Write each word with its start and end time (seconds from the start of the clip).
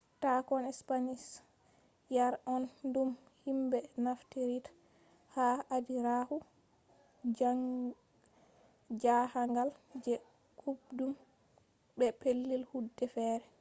tahon 0.23 0.65
spanish 0.79 1.25
yare 2.17 2.37
on 2.53 2.63
dum 2.93 3.09
himbe 3.45 3.77
naftiritta 4.03 4.69
ha 5.35 5.47
adiraaku 5.75 6.35
jahangal 9.03 9.69
je 10.03 10.13
kuubdum 10.59 11.11
be 11.97 12.05
pellel 12.21 12.61
kude 12.71 13.05
fere 13.15 13.45